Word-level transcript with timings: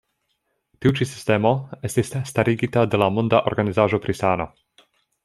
Tiu 0.85 0.93
ĉi 0.99 1.05
sistemo 1.09 1.51
estis 1.89 2.09
starigita 2.31 2.87
de 2.95 3.01
la 3.03 3.11
Monda 3.19 3.43
Organizaĵo 3.53 4.01
pri 4.07 4.17
Sano. 4.23 4.49